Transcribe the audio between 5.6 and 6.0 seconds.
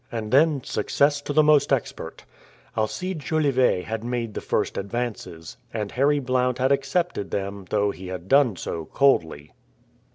and